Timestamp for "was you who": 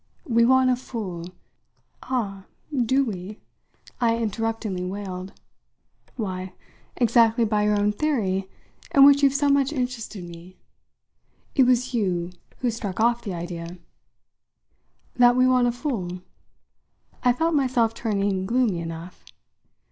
11.67-12.71